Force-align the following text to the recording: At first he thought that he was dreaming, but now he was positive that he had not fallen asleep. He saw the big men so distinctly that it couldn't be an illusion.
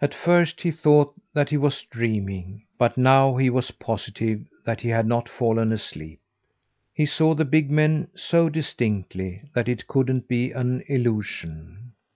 At 0.00 0.14
first 0.14 0.62
he 0.62 0.70
thought 0.70 1.14
that 1.34 1.50
he 1.50 1.58
was 1.58 1.84
dreaming, 1.90 2.62
but 2.78 2.96
now 2.96 3.36
he 3.36 3.50
was 3.50 3.70
positive 3.70 4.46
that 4.64 4.80
he 4.80 4.88
had 4.88 5.06
not 5.06 5.28
fallen 5.28 5.74
asleep. 5.74 6.20
He 6.94 7.04
saw 7.04 7.34
the 7.34 7.44
big 7.44 7.70
men 7.70 8.08
so 8.14 8.48
distinctly 8.48 9.42
that 9.54 9.68
it 9.68 9.86
couldn't 9.88 10.26
be 10.26 10.52
an 10.52 10.82
illusion. 10.88 11.92